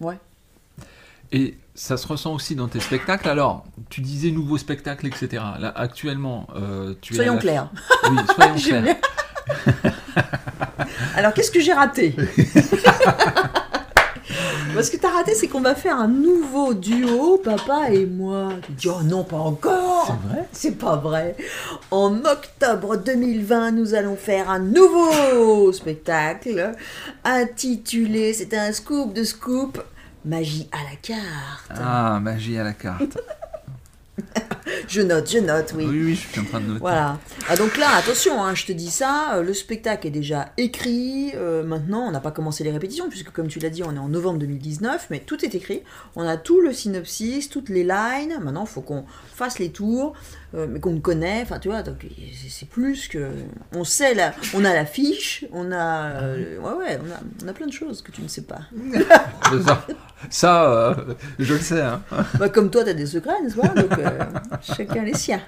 [0.00, 0.18] Ouais.
[1.32, 3.28] Et ça se ressent aussi dans tes spectacles.
[3.28, 5.42] Alors, tu disais nouveaux spectacles, etc.
[5.58, 7.70] Là, actuellement, euh, tu es Soyons la- clairs.
[8.10, 8.96] Oui, soyons clairs.
[11.16, 12.14] Alors, qu'est-ce que j'ai raté?
[14.74, 18.50] Parce que t'as raté, c'est qu'on va faire un nouveau duo, papa et moi.
[18.66, 20.48] Tu dis, oh non, pas encore C'est vrai?
[20.52, 21.36] C'est pas vrai.
[21.90, 26.74] En octobre 2020, nous allons faire un nouveau spectacle
[27.24, 29.82] intitulé, c'est un scoop de scoop,
[30.24, 31.70] Magie à la carte.
[31.70, 33.18] Ah, magie à la carte.
[34.88, 35.86] Je note, je note, oui.
[35.88, 36.80] Oui, oui, je suis en train de noter.
[36.80, 37.18] Voilà.
[37.48, 41.32] Ah, donc là, attention, hein, je te dis ça, euh, le spectacle est déjà écrit.
[41.34, 43.98] euh, maintenant, on n'a pas commencé les répétitions, puisque comme tu l'as dit, on est
[43.98, 45.82] en novembre 2019, mais tout est écrit.
[46.16, 48.38] On a tout le synopsis, toutes les lines.
[48.42, 49.04] Maintenant, il faut qu'on
[49.34, 50.14] fasse les tours,
[50.54, 51.40] euh, mais qu'on connaît.
[51.42, 52.06] Enfin, tu vois, donc
[52.48, 53.30] c'est- plus que.
[53.74, 56.10] On sait, là, on a l'affiche, on a.
[56.22, 58.60] euh, ouais, ouais, on a, on a plein de choses que tu ne sais pas.
[60.30, 60.72] Ça.
[60.72, 60.94] Euh,
[61.38, 61.82] je le sais.
[61.82, 62.02] Hein.
[62.38, 63.68] Bah, comme toi, tu as des secrets, n'est-ce pas?
[63.68, 64.10] Donc, euh,
[64.62, 65.40] chacun les siens.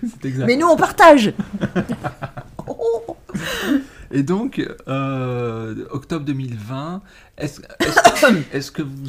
[0.00, 0.46] C'est exact.
[0.46, 1.32] Mais nous, on partage
[4.14, 7.00] Et donc, euh, octobre 2020,
[7.38, 9.08] est-ce est est que vous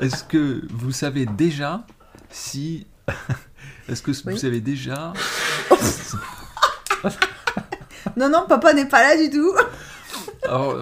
[0.00, 1.86] est-ce que vous savez déjà
[2.30, 2.86] si
[3.88, 4.32] est-ce que Oui.
[4.32, 5.12] vous savez déjà
[8.16, 9.52] Non, non, papa n'est pas là du tout.
[10.44, 10.74] Alors,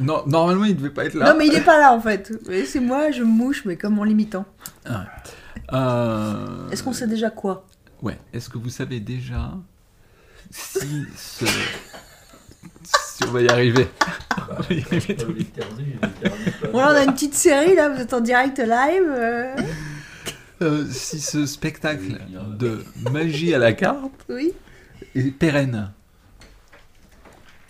[0.00, 1.32] non, normalement il devait pas être là.
[1.32, 2.32] Non, mais il n'est pas là en fait.
[2.66, 4.44] C'est moi, je me mouche, mais comme en l'imitant.
[5.72, 7.66] Euh, Est-ce qu'on sait déjà quoi?
[8.02, 8.18] Ouais.
[8.32, 9.52] Est-ce que vous savez déjà
[10.50, 11.44] si ce
[12.82, 13.86] si on va y arriver?
[14.50, 15.16] On va y arriver.
[16.72, 19.04] Bon, là, on a une petite série, là, vous êtes en direct live.
[19.08, 19.54] euh,
[20.62, 22.18] Euh, si ce spectacle
[22.58, 24.52] de magie à la carte Oui.
[25.14, 25.90] est pérenne.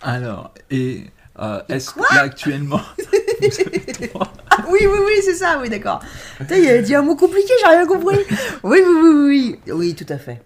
[0.01, 1.05] Alors, et
[1.41, 2.81] euh, est-ce que là actuellement,
[4.49, 5.99] Ah, oui, oui, oui, c'est ça, oui, d'accord.
[6.49, 8.17] Il a dit un mot compliqué, j'ai rien compris.
[8.63, 9.95] Oui, oui, oui, oui, oui.
[9.95, 10.41] Tout à fait.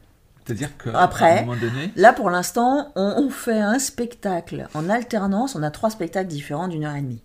[0.46, 4.68] c'est-à-dire que Après, à un moment donné, Là, pour l'instant, on, on fait un spectacle
[4.74, 5.56] en alternance.
[5.56, 7.22] On a trois spectacles différents d'une heure et demie.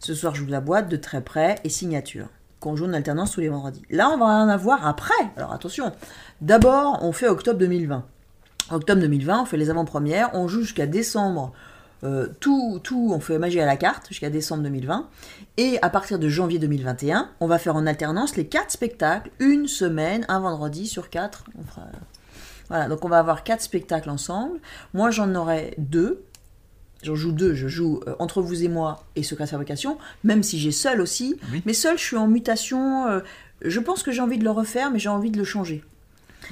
[0.00, 2.26] Ce soir, je joue de la boîte, de très près et signature.
[2.60, 3.82] Qu'on joue en alternance tous les vendredis.
[3.90, 5.14] Là, on va en avoir après.
[5.36, 5.92] Alors attention.
[6.40, 8.04] D'abord, on fait octobre 2020.
[8.70, 10.30] Octobre 2020, on fait les avant-premières.
[10.34, 11.52] On joue jusqu'à décembre.
[12.04, 15.08] Euh, tout, tout, on fait magie à la carte jusqu'à décembre 2020.
[15.56, 19.66] Et à partir de janvier 2021, on va faire en alternance les quatre spectacles, une
[19.66, 21.44] semaine, un vendredi sur quatre.
[21.58, 21.86] On fera
[22.68, 24.60] voilà, donc on va avoir quatre spectacles ensemble.
[24.94, 26.22] Moi, j'en aurai deux.
[27.02, 27.54] J'en joue deux.
[27.54, 31.00] Je joue euh, Entre vous et moi et Secret de fabrication, même si j'ai seul
[31.00, 31.38] aussi.
[31.52, 31.62] Oui.
[31.64, 33.06] Mais seul, je suis en mutation.
[33.06, 33.20] euh,
[33.62, 35.82] je pense que j'ai envie de le refaire, mais j'ai envie de le changer.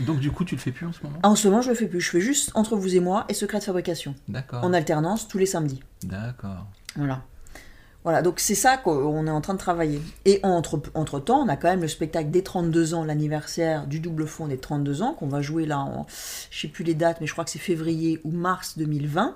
[0.01, 1.77] Donc du coup tu le fais plus en ce moment En ce moment, je le
[1.77, 2.01] fais plus.
[2.01, 4.15] Je fais juste Entre vous et moi et Secret de fabrication.
[4.29, 4.65] D'accord.
[4.65, 5.83] En alternance, tous les samedis.
[6.03, 6.67] D'accord.
[6.97, 7.23] Voilà.
[8.07, 10.01] Voilà, donc c'est ça qu'on est en train de travailler.
[10.27, 13.99] Et entre, entre temps, on a quand même le spectacle des 32 ans, l'anniversaire du
[13.99, 16.07] double fond des 32 ans, qu'on va jouer là en,
[16.53, 19.35] je sais plus les dates, mais je crois que c'est février ou mars 2020,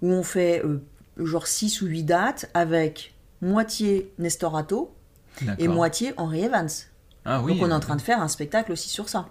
[0.00, 0.82] où on fait euh,
[1.18, 4.94] genre 6 ou 8 dates avec moitié Nestorato
[5.58, 6.70] et moitié Henry Evans.
[7.26, 7.52] Ah oui.
[7.52, 9.28] donc on est en train de faire un spectacle aussi sur ça.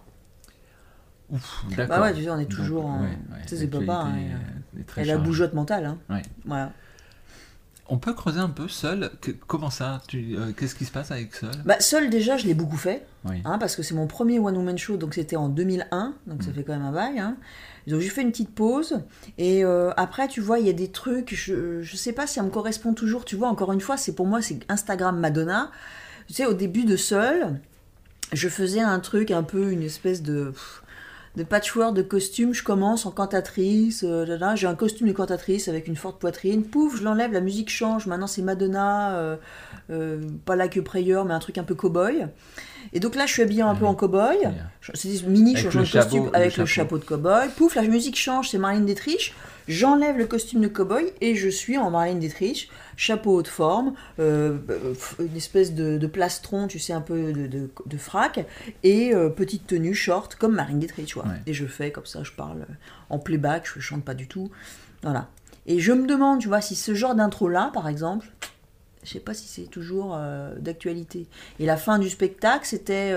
[1.31, 1.87] Ouf, d'accord.
[1.97, 3.67] Bah ouais, tu sais, on est toujours Donc, en- ouais, ouais, tu sais, c'est
[4.79, 5.85] est très Et la bougeotte mentale.
[5.85, 5.97] Hein.
[6.09, 6.21] Ouais.
[6.45, 6.71] Voilà.
[7.91, 9.09] On peut creuser un peu seul.
[9.19, 11.49] Que- comment ça Tu- euh, Qu'est-ce qui se passe avec seul?
[11.65, 13.05] Bah, seul déjà, je l'ai beaucoup fait.
[13.25, 13.41] Oui.
[13.45, 16.41] Hein, parce que c'est mon premier One Woman Show, donc c'était en 2001, donc Mm.
[16.43, 17.19] ça fait quand même un bail.
[17.19, 17.35] Hein.
[17.87, 19.01] Donc j'ai fait une petite pause,
[19.39, 22.35] et euh, après, tu vois, il y a des trucs, je, je sais pas si
[22.35, 25.71] ça me correspond toujours, tu vois, encore une fois, c'est pour moi, c'est Instagram Madonna.
[26.27, 27.59] Tu sais, au début de Seul,
[28.33, 30.51] je faisais un truc un peu, une espèce de...
[30.51, 30.83] pff,
[31.35, 35.87] de patchwork de costume, je commence en cantatrice, euh, j'ai un costume de cantatrice avec
[35.87, 39.35] une forte poitrine, pouf, je l'enlève, la musique change, maintenant c'est Madonna, euh,
[39.91, 42.27] euh, pas là que Prayer, mais un truc un peu cow-boy.
[42.93, 44.49] Et donc là, je suis habillée un peu en cow-boy.
[44.93, 46.97] C'est mini Avec le de costume le avec le chapeau.
[46.97, 47.49] de cow-boy.
[47.55, 49.33] Pouf, la musique change, c'est Marlène Dietrich.
[49.69, 54.57] J'enlève le costume de cow-boy et je suis en Marlène Dietrich, chapeau haute forme, euh,
[54.71, 58.43] euh, une espèce de, de plastron, tu sais, un peu de, de, de frac,
[58.81, 61.25] et euh, petite tenue short comme Marlène Dietrich, tu vois.
[61.25, 61.41] Ouais.
[61.45, 62.65] Et je fais comme ça, je parle
[63.11, 64.49] en playback, je chante pas du tout.
[65.03, 65.29] Voilà.
[65.67, 68.25] Et je me demande, tu vois, si ce genre d'intro-là, par exemple,
[69.03, 71.27] je sais pas si c'est toujours euh, d'actualité.
[71.59, 73.11] Et la fin du spectacle, c'était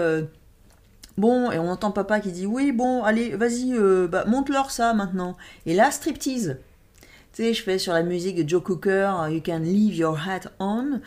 [1.18, 4.94] bon, et on entend papa qui dit oui, bon, allez, vas-y, euh, bah, monte-leur ça
[4.94, 5.36] maintenant.
[5.66, 6.58] Et là, striptease.
[7.32, 10.50] Tu sais, je fais sur la musique de Joe Cooker, You Can Leave Your Hat
[10.58, 11.00] On,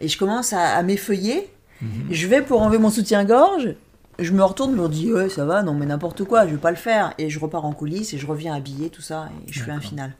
[0.00, 1.50] et je commence à, à m'effeuiller.
[2.10, 3.74] Je vais pour enlever mon soutien-gorge.
[4.18, 6.60] Je me retourne, je me dis, ouais, ça va, non, mais n'importe quoi, je vais
[6.60, 7.12] pas le faire.
[7.18, 9.80] Et je repars en coulisses et je reviens habillée, tout ça, et je fais un
[9.80, 10.14] final.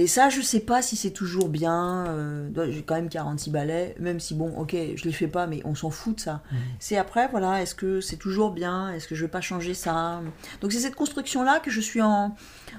[0.00, 2.06] Et ça, je sais pas si c'est toujours bien.
[2.08, 5.60] euh, J'ai quand même 46 ballets, même si, bon, ok, je les fais pas, mais
[5.64, 6.40] on s'en fout de ça.
[6.78, 10.20] C'est après, voilà, est-ce que c'est toujours bien Est-ce que je vais pas changer ça?
[10.60, 12.36] Donc c'est cette construction-là que je suis en,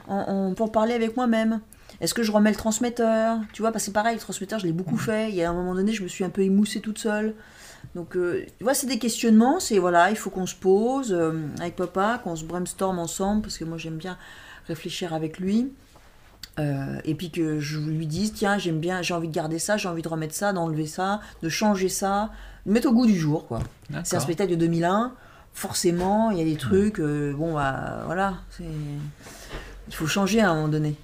[0.07, 1.59] en, en- pour parler avec moi-même.
[1.99, 3.39] Est-ce que je remets le transmetteur?
[3.51, 5.27] Tu vois, parce que c'est pareil, le transmetteur, je l'ai beaucoup fait.
[5.29, 7.35] Il y a un moment donné, je me suis un peu émoussée toute seule.
[7.95, 9.59] Donc, euh, tu vois, c'est des questionnements.
[9.59, 13.57] C'est voilà, il faut qu'on se pose euh, avec papa, qu'on se brainstorm ensemble, parce
[13.57, 14.17] que moi, j'aime bien
[14.67, 15.73] réfléchir avec lui.
[16.59, 19.77] Euh, et puis que je lui dise, tiens, j'aime bien, j'ai envie de garder ça,
[19.77, 22.29] j'ai envie de remettre ça, d'enlever ça, de changer ça,
[22.65, 23.59] de mettre au goût du jour, quoi.
[24.03, 25.13] C'est un spectacle de 2001.
[25.53, 26.99] Forcément, il y a des trucs.
[26.99, 28.35] euh, bon, bah voilà.
[29.87, 30.95] Il faut changer à un moment donné.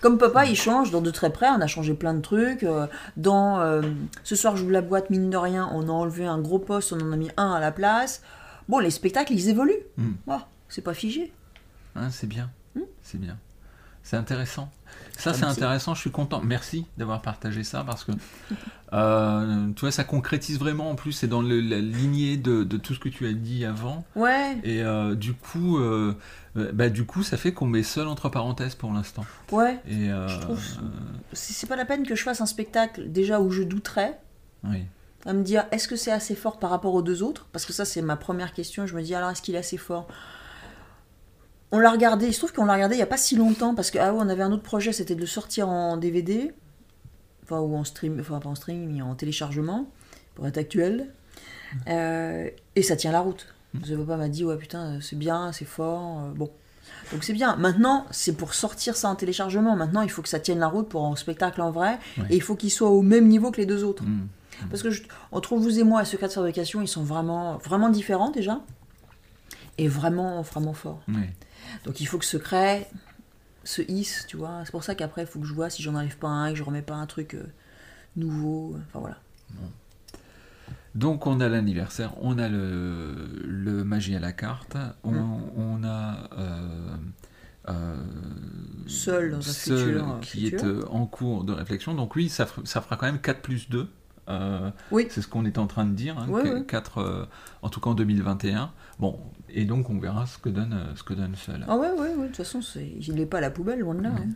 [0.00, 1.48] Comme papa, il change dans de très près.
[1.48, 2.62] On a changé plein de trucs.
[2.64, 2.86] euh,
[3.16, 3.82] Dans euh,
[4.24, 5.68] ce soir, je joue la boîte, mine de rien.
[5.72, 8.22] On a enlevé un gros poste, on en a mis un à la place.
[8.68, 9.84] Bon, les spectacles, ils évoluent.
[10.26, 10.38] Oh,
[10.68, 11.32] c'est pas figé.
[11.94, 12.50] Hein, c'est bien.
[13.02, 13.36] C'est bien.
[14.02, 14.70] C'est intéressant.
[15.16, 16.40] Ça, c'est intéressant, je suis content.
[16.42, 18.12] Merci d'avoir partagé ça parce que
[18.92, 22.76] euh, tu vois, ça concrétise vraiment en plus, c'est dans le, la lignée de, de,
[22.76, 24.04] tout ce que tu as dit avant.
[24.16, 24.58] Ouais.
[24.64, 26.14] Et euh, du coup, euh,
[26.54, 29.24] bah, du coup, ça fait qu'on met seul entre parenthèses pour l'instant.
[29.50, 29.78] Ouais.
[29.88, 30.60] Et je trouve.
[31.32, 34.18] C'est pas la peine que je fasse un spectacle déjà où je douterais.
[34.64, 34.84] Oui.
[35.24, 37.46] À me dire, est-ce que c'est assez fort par rapport aux deux autres?
[37.52, 38.86] Parce que ça, c'est ma première question.
[38.86, 40.08] Je me dis, alors, est-ce qu'il est assez fort?
[41.72, 43.74] On l'a regardé, il se trouve qu'on l'a regardé il n'y a pas si longtemps,
[43.74, 46.52] parce que ah on avait un autre projet, c'était de le sortir en DVD,
[47.44, 49.88] enfin, ou en stream, enfin pas en stream, mais en téléchargement,
[50.34, 51.08] pour être actuel.
[51.88, 53.46] Euh, et ça tient la route.
[53.72, 53.96] Mmh.
[54.04, 56.50] papa m'a dit, ouais putain, c'est bien, c'est fort, euh, bon.
[57.10, 57.56] Donc c'est bien.
[57.56, 59.74] Maintenant, c'est pour sortir ça en téléchargement.
[59.74, 62.42] Maintenant, il faut que ça tienne la route pour un spectacle en vrai, et il
[62.42, 64.04] faut qu'il soit au même niveau que les deux autres.
[64.04, 64.28] Mmh.
[64.62, 64.68] Mmh.
[64.68, 64.90] Parce que
[65.32, 68.60] entre vous et moi, à Secret de fabrication, ils sont vraiment, vraiment différents déjà,
[69.78, 71.02] et vraiment, vraiment forts.
[71.84, 72.88] Donc il faut que Secret
[73.64, 74.62] se hisse, tu vois.
[74.64, 76.50] C'est pour ça qu'après, il faut que je vois si j'en arrive pas à un,
[76.50, 77.44] que je remets pas un truc euh,
[78.16, 78.76] nouveau.
[78.88, 79.18] Enfin voilà.
[80.94, 85.84] Donc on a l'anniversaire, on a le, le, magie à la carte, on, mm.
[85.84, 86.96] a euh,
[87.70, 87.96] euh,
[88.86, 91.94] seul dans un futur, qui est en cours de réflexion.
[91.94, 93.88] Donc oui, ça, ça fera quand même 4 plus 2.
[94.90, 95.06] Oui.
[95.10, 97.28] C'est ce qu'on est en train de dire, hein, 4,
[97.62, 98.72] en tout cas en 2021.
[98.98, 101.64] Bon, et donc on verra ce que donne, euh, ce que donne seul.
[101.68, 104.02] Ah ouais, ouais, ouais, de toute façon, il n'est pas à la poubelle, loin de
[104.02, 104.10] là.
[104.10, 104.28] Hein.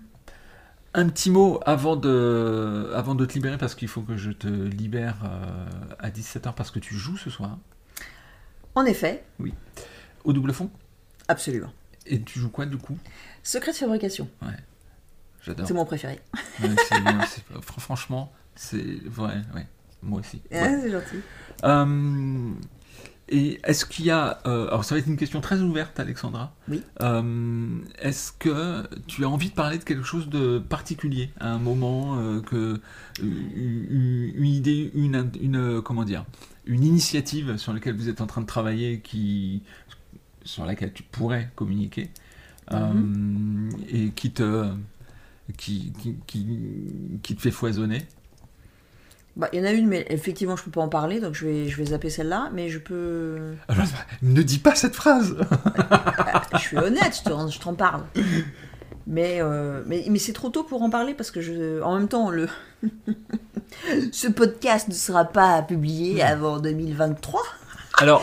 [0.95, 4.49] Un petit mot avant de, avant de te libérer, parce qu'il faut que je te
[4.49, 5.69] libère euh,
[5.99, 7.59] à 17h, parce que tu joues ce soir.
[8.75, 9.25] En effet.
[9.39, 9.55] Oui.
[10.25, 10.71] Au double fond?
[11.29, 11.73] Absolument.
[12.07, 12.99] Et tu joues quoi du coup?
[13.43, 14.29] Secret de fabrication.
[14.43, 14.49] Ouais.
[15.43, 15.67] J'adore.
[15.67, 16.21] C'est mon préféré.
[17.61, 19.67] franchement, c'est vrai, ouais.
[20.07, 20.41] Moi aussi.
[20.51, 21.21] c'est gentil.
[21.65, 22.53] Euh,
[23.29, 24.39] et est-ce qu'il y a.
[24.47, 26.55] Euh, alors, ça va être une question très ouverte, Alexandra.
[26.69, 26.81] Oui.
[27.03, 31.59] Euh, est-ce que tu as envie de parler de quelque chose de particulier à un
[31.59, 32.81] moment euh, que
[33.21, 36.25] une, idée, une, une, comment dire,
[36.67, 39.63] une initiative sur laquelle vous êtes en train de travailler, qui
[40.45, 42.11] sur laquelle tu pourrais communiquer
[42.71, 43.71] mm-hmm.
[43.89, 44.71] et qui te
[45.57, 46.47] qui, qui, qui,
[47.23, 48.03] qui te fait foisonner
[49.37, 51.45] bah, il y en a une, mais effectivement, je peux pas en parler, donc je
[51.45, 53.55] vais, je vais zapper celle-là, mais je peux.
[53.69, 53.85] Alors,
[54.23, 55.37] ne dis pas cette phrase
[56.55, 58.05] Je suis honnête, je t'en parle.
[59.07, 62.09] Mais, euh, mais, mais c'est trop tôt pour en parler parce que je, en même
[62.09, 62.49] temps, le
[64.13, 67.41] ce podcast ne sera pas publié avant 2023.
[67.99, 68.23] Alors,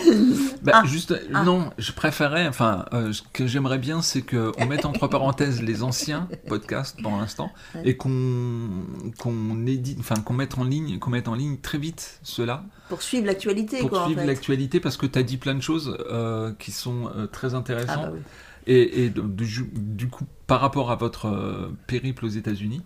[0.61, 0.83] bah, ah.
[0.85, 1.43] juste, ah.
[1.43, 5.83] non, je préférais, enfin, euh, ce que j'aimerais bien, c'est qu'on mette entre parenthèses les
[5.83, 7.51] anciens podcasts pour l'instant
[7.83, 8.69] et qu'on
[9.17, 12.63] qu'on édite, enfin, qu'on mette en ligne, qu'on mette en ligne très vite cela.
[12.89, 16.53] Pour suivre l'actualité, Pour suivre l'actualité, parce que tu as dit plein de choses euh,
[16.59, 18.05] qui sont euh, très intéressantes.
[18.05, 18.17] Ah bah
[18.65, 22.81] et, et du, coup, par rapport à votre périple aux États-Unis,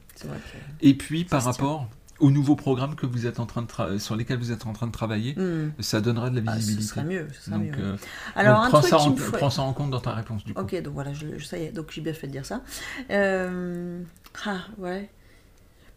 [0.82, 1.88] et puis par rapport
[2.19, 4.88] aux nouveaux programmes que vous êtes en train de sur lesquels vous êtes en train
[4.88, 5.71] de travailler, hmm.
[5.80, 6.84] ça donnera de la visibilité.
[6.84, 7.27] ce serait mieux.
[7.34, 7.84] Ce serait donc, mieux.
[7.84, 7.95] Euh,
[8.36, 10.62] Alors, un prends, truc ça en, prends ça en compte dans ta réponse du coup.
[10.62, 12.62] Ok, donc voilà, je, ça y est, donc j'ai bien fait de dire ça.
[13.12, 14.01] Euh,
[14.45, 15.10] ah, ouais.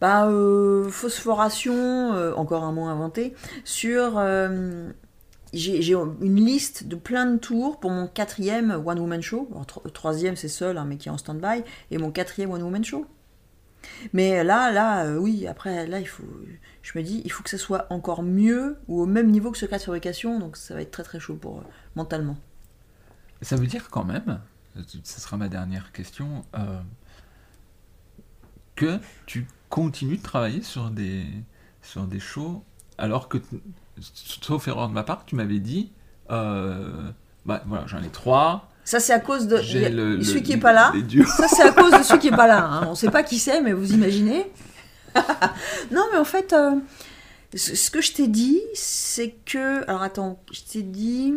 [0.01, 4.21] Bah, euh, phosphoration, encore un mot inventé, sur.
[5.53, 9.49] j'ai une liste de plein de tours pour mon quatrième One Woman Show.
[9.95, 11.63] troisième, c'est seul, hein, mais qui est en stand-by.
[11.91, 13.07] Et mon quatrième One Woman Show.
[14.13, 16.25] Mais là, là, euh, oui, après, là, il faut,
[16.83, 19.59] je me dis, il faut que ça soit encore mieux ou au même niveau que
[19.59, 21.65] ce cas de fabrication, donc ça va être très très chaud pour euh,
[21.97, 22.37] mentalement.
[23.43, 24.41] Ça veut dire quand même,
[24.77, 26.81] ce sera ma dernière question, euh,
[28.77, 31.27] que tu continues de travailler sur des,
[31.83, 32.65] sur des shows,
[32.99, 33.39] alors que,
[34.01, 35.93] sauf erreur de ma part, tu m'avais dit,
[36.29, 39.59] bah voilà, j'en ai trois, ça, c'est à cause de.
[39.59, 40.93] celui qui est pas là.
[41.37, 42.65] Ça, c'est à cause de celui qui est pas là.
[42.65, 42.85] Hein.
[42.87, 44.51] On ne sait pas qui c'est, mais vous imaginez.
[45.91, 46.77] non, mais en fait, euh,
[47.55, 49.89] ce que je t'ai dit, c'est que.
[49.89, 51.35] Alors attends, je t'ai dit.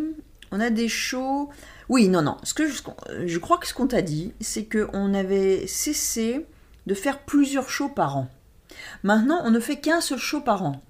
[0.50, 1.50] On a des shows.
[1.88, 2.36] Oui, non, non.
[2.44, 2.82] Ce que je,
[3.26, 6.46] je crois que ce qu'on t'a dit, c'est qu'on avait cessé
[6.86, 8.28] de faire plusieurs shows par an.
[9.02, 10.80] Maintenant, on ne fait qu'un seul show par an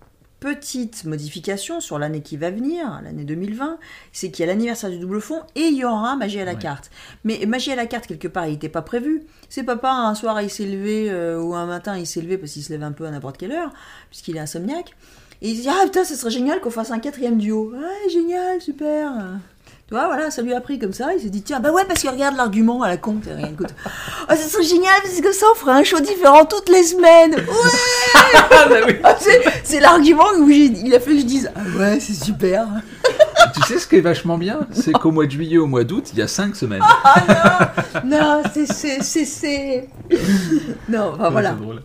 [0.45, 3.79] petite modification sur l'année qui va venir, l'année 2020,
[4.13, 6.55] c'est qu'il y a l'anniversaire du double fond et il y aura Magie à la
[6.55, 6.91] carte.
[7.25, 9.23] Mais Magie à la carte, quelque part, il n'était pas prévu.
[9.49, 12.53] C'est papa, un soir, il s'est levé, euh, ou un matin, il s'est levé parce
[12.53, 13.73] qu'il se lève un peu à n'importe quelle heure,
[14.11, 14.95] puisqu'il est insomniaque.
[15.41, 17.73] Et il se dit Ah putain, ce serait génial qu'on fasse un quatrième duo.
[17.73, 19.41] Ouais, génial, super.
[19.87, 21.13] Tu vois, voilà, ça lui a pris comme ça.
[21.15, 23.17] Il s'est dit, tiens, bah ouais, parce qu'il regarde l'argument à la con.
[23.51, 26.83] Écoute, oh, ça serait génial, parce que ça, on ferait un show différent toutes les
[26.85, 27.35] semaines.
[27.35, 28.15] Ouais
[28.51, 28.95] ah, bah oui.
[29.05, 29.15] Ah,
[29.63, 32.67] c'est l'argument où il a fait que je dise, ah ouais, c'est super.
[33.55, 34.61] tu sais ce qui est vachement bien?
[34.73, 36.83] C'est qu'au mois de juillet, au mois d'août, il y a 5 semaines.
[37.05, 37.61] Ah
[38.03, 39.03] non Non, c'est.
[39.03, 39.89] c'est-
[40.89, 41.51] Non, enfin voilà.
[41.59, 41.83] c'est drôle.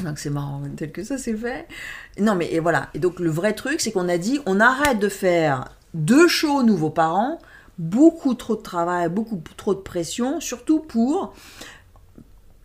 [0.00, 1.66] Donc c'est marrant, tel que ça c'est fait.
[2.18, 2.88] Non mais et voilà.
[2.94, 6.62] Et donc le vrai truc, c'est qu'on a dit, on arrête de faire deux shows
[6.62, 7.38] nouveaux parents,
[7.78, 11.34] beaucoup trop de travail, beaucoup trop de pression, surtout pour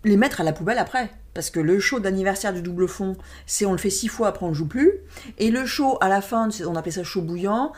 [0.04, 1.12] les mettre à la poubelle après.
[1.34, 4.46] Parce que le show d'anniversaire du double fond, c'est on le fait six fois, après
[4.46, 4.92] on le joue plus.
[5.38, 7.74] Et le show à la fin, on appelait ça show bouillant.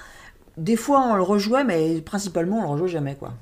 [0.57, 3.33] Des fois on le rejouait, mais principalement on le rejouait jamais quoi.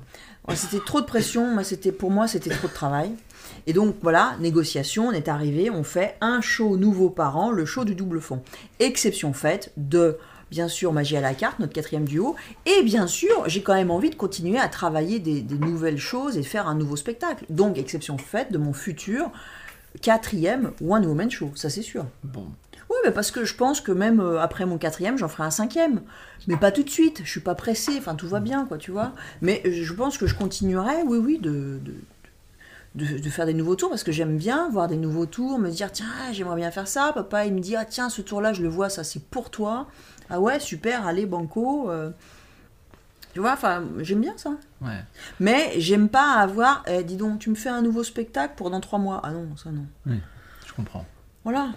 [0.54, 3.12] C'était trop de pression, c'était pour moi c'était trop de travail.
[3.66, 7.66] Et donc voilà, négociation, on est arrivé, on fait un show nouveau par an, le
[7.66, 8.42] show du double fond.
[8.80, 10.16] Exception faite de,
[10.50, 13.90] bien sûr, Magie à la carte, notre quatrième duo, et bien sûr, j'ai quand même
[13.90, 17.44] envie de continuer à travailler des, des nouvelles choses et faire un nouveau spectacle.
[17.50, 19.30] Donc, exception faite de mon futur
[20.02, 22.06] quatrième One Woman Show, ça c'est sûr.
[22.22, 22.46] Bon.
[22.90, 25.50] Oui, mais parce que je pense que même euh, après mon quatrième, j'en ferai un
[25.50, 26.00] cinquième.
[26.46, 28.90] Mais pas tout de suite, je suis pas pressée, enfin tout va bien, quoi, tu
[28.92, 29.12] vois.
[29.42, 31.94] Mais euh, je pense que je continuerai, oui, oui, de, de,
[32.94, 35.68] de- de faire des nouveaux tours, parce que j'aime bien voir des nouveaux tours, me
[35.68, 37.12] dire, tiens, j'aimerais bien faire ça.
[37.14, 39.86] Papa, il me dit, ah tiens, ce tour-là, je le vois, ça c'est pour toi.
[40.30, 41.90] Ah ouais, super, allez, banco.
[41.90, 42.10] euh.
[43.34, 44.50] Tu vois, enfin, j'aime bien ça.
[44.80, 44.98] Ouais.
[45.38, 48.80] Mais j'aime pas avoir, eh, dis donc, tu me fais un nouveau spectacle pour dans
[48.80, 49.20] trois mois.
[49.22, 49.84] Ah non, ça non.
[50.66, 51.06] Je comprends.
[51.44, 51.68] Voilà.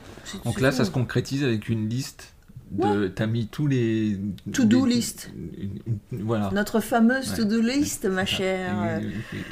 [0.44, 0.78] Donc là, tout.
[0.78, 2.34] ça se concrétise avec une liste
[2.72, 3.08] de.
[3.08, 4.18] T'as mis tous les.
[4.54, 5.30] To-do list.
[6.12, 6.50] Voilà.
[6.54, 7.36] Notre fameuse Ouais.
[7.38, 8.76] to-do list, ma chère.
[8.84, 9.00] euh,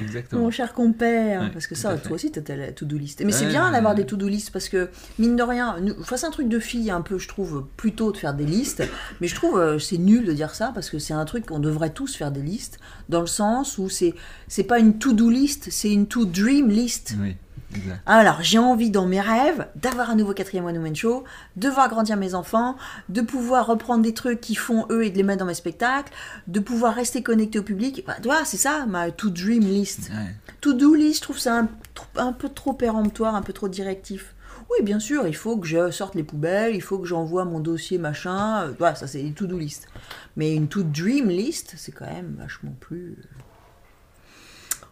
[0.02, 0.42] Exactement.
[0.44, 3.22] Mon cher compère, Ouais, parce que ça, toi aussi, t'as la to-do list.
[3.26, 6.32] Mais c'est bien d'avoir des to-do list parce que, mine de rien, enfin, c'est un
[6.32, 8.84] truc de fille un peu, je trouve, plutôt de faire des listes.
[9.22, 11.60] Mais je trouve euh, c'est nul de dire ça parce que c'est un truc qu'on
[11.60, 12.80] devrait tous faire des listes,
[13.10, 14.14] dans le sens où c'est
[14.48, 17.16] c'est pas une to-do list, c'est une to-dream list.
[17.22, 17.36] Oui,
[17.76, 18.02] exact.
[18.06, 21.24] Alors, j'ai envie dans mes rêves d'avoir un nouveau quatrième One Woman Show,
[21.56, 22.76] de voir grandir mes enfants,
[23.10, 26.12] de pouvoir reprendre des trucs qu'ils font eux et de les mettre dans mes spectacles,
[26.48, 28.04] de pouvoir rester connecté au public.
[28.06, 30.10] Bah, tu vois, c'est ça ma to-dream list.
[30.12, 30.36] Ouais.
[30.62, 31.70] To-do list, je trouve ça un,
[32.18, 34.36] un peu trop péremptoire, un peu trop directif.
[34.72, 37.60] Oui, bien sûr, il faut que je sorte les poubelles, il faut que j'envoie mon
[37.60, 38.64] dossier, machin.
[38.64, 39.88] euh, Voilà, ça c'est une to-do list.
[40.36, 43.18] Mais une to-dream list, c'est quand même vachement plus.
[43.18, 43.24] euh,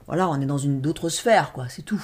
[0.07, 2.03] Voilà, on est dans une d'autres sphère, quoi, c'est tout.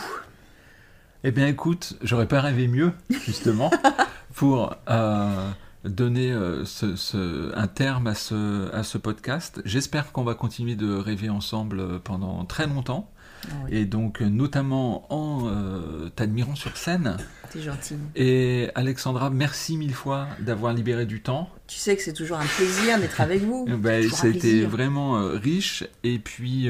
[1.23, 2.91] Eh bien, écoute, j'aurais pas rêvé mieux,
[3.25, 3.71] justement,
[4.33, 5.49] pour euh,
[5.85, 9.61] donner euh, ce- ce- un terme à ce, à ce podcast.
[9.63, 13.09] J'espère qu'on va continuer de rêver ensemble euh, pendant très longtemps.
[13.45, 13.77] Ah oui.
[13.77, 17.15] Et donc, notamment en euh, t'admirant sur scène.
[17.51, 17.95] T'es gentil.
[18.17, 21.49] Et Alexandra, merci mille fois d'avoir libéré du temps.
[21.67, 23.65] Tu sais que c'est toujours un plaisir d'être avec vous.
[23.77, 25.85] Ben, ça a été vraiment riche.
[26.03, 26.69] Et puis,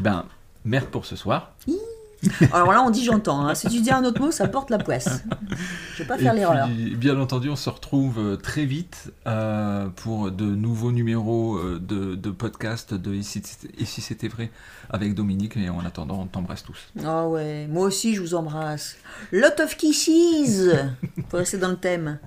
[0.00, 0.24] ben,
[0.64, 1.54] merde pour ce soir.
[2.52, 3.46] Alors là, on dit j'entends.
[3.46, 3.54] hein.
[3.54, 5.22] Si tu dis un autre mot, ça porte la poisse.
[5.94, 6.68] Je vais pas faire l'erreur.
[6.68, 12.14] bien entendu, on se retrouve euh, très vite euh, pour de nouveaux numéros euh, de,
[12.14, 14.50] de podcast de Et si c'était- Et si c'était vrai
[14.90, 15.56] avec Dominique.
[15.56, 16.88] Et en attendant, on t'embrasse tous.
[17.04, 18.96] Oh ouais, moi aussi je vous embrasse.
[19.32, 20.68] Lot of kisses
[21.28, 22.18] Pour rester dans le thème.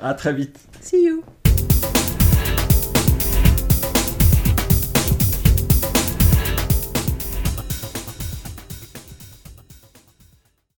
[0.00, 0.58] À très vite.
[0.80, 1.22] See you